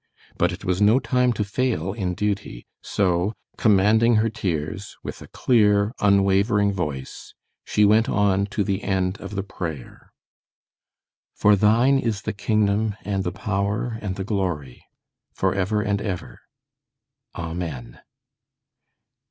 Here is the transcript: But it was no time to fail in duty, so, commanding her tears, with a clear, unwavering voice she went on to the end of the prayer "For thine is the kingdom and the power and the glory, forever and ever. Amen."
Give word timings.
But 0.35 0.51
it 0.51 0.65
was 0.65 0.81
no 0.81 0.97
time 0.99 1.31
to 1.33 1.43
fail 1.43 1.93
in 1.93 2.15
duty, 2.15 2.65
so, 2.81 3.33
commanding 3.55 4.15
her 4.15 4.31
tears, 4.31 4.97
with 5.03 5.21
a 5.21 5.27
clear, 5.27 5.93
unwavering 5.99 6.73
voice 6.73 7.35
she 7.63 7.85
went 7.85 8.09
on 8.09 8.47
to 8.47 8.63
the 8.63 8.81
end 8.81 9.19
of 9.21 9.35
the 9.35 9.43
prayer 9.43 10.11
"For 11.35 11.55
thine 11.55 11.99
is 11.99 12.23
the 12.23 12.33
kingdom 12.33 12.95
and 13.05 13.23
the 13.23 13.31
power 13.31 13.99
and 14.01 14.15
the 14.15 14.23
glory, 14.23 14.87
forever 15.35 15.83
and 15.83 16.01
ever. 16.01 16.39
Amen." 17.35 18.01